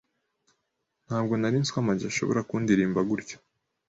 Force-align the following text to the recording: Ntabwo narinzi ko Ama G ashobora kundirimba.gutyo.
Ntabwo 1.07 1.33
narinzi 1.35 1.69
ko 1.73 1.77
Ama 1.83 1.93
G 1.99 2.01
ashobora 2.11 2.45
kundirimba.gutyo. 2.49 3.37